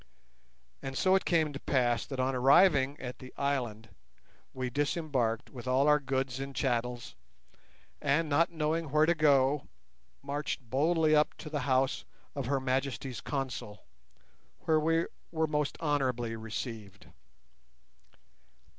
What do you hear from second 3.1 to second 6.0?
the island we disembarked with all our